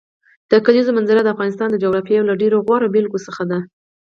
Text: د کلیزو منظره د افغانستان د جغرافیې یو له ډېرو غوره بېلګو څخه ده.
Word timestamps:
د 0.51 0.53
کلیزو 0.65 0.95
منظره 0.97 1.21
د 1.23 1.27
افغانستان 1.33 1.67
د 1.71 1.75
جغرافیې 1.83 2.15
یو 2.19 2.29
له 2.29 2.35
ډېرو 2.41 2.57
غوره 2.65 2.87
بېلګو 2.93 3.23
څخه 3.27 3.43
ده. 3.51 3.59